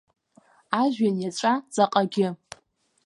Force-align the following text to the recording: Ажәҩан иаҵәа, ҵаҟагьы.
Ажәҩан 0.81 1.15
иаҵәа, 1.19 1.53
ҵаҟагьы. 1.73 2.27